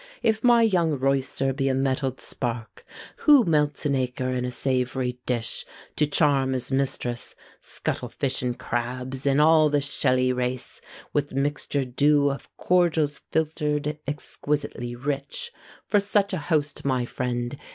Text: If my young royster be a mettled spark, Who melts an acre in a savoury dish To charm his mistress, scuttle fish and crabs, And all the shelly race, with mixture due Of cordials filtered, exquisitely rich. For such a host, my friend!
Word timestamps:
If 0.23 0.43
my 0.43 0.63
young 0.63 0.97
royster 0.97 1.53
be 1.53 1.69
a 1.69 1.75
mettled 1.75 2.19
spark, 2.19 2.83
Who 3.17 3.43
melts 3.45 3.85
an 3.85 3.93
acre 3.93 4.31
in 4.31 4.45
a 4.45 4.51
savoury 4.51 5.19
dish 5.27 5.63
To 5.95 6.07
charm 6.07 6.53
his 6.53 6.71
mistress, 6.71 7.35
scuttle 7.59 8.09
fish 8.09 8.41
and 8.41 8.57
crabs, 8.57 9.27
And 9.27 9.39
all 9.39 9.69
the 9.69 9.79
shelly 9.79 10.33
race, 10.33 10.81
with 11.13 11.33
mixture 11.35 11.83
due 11.83 12.31
Of 12.31 12.49
cordials 12.57 13.21
filtered, 13.29 13.99
exquisitely 14.07 14.95
rich. 14.95 15.51
For 15.85 15.99
such 15.99 16.33
a 16.33 16.39
host, 16.49 16.83
my 16.83 17.05
friend! 17.05 17.55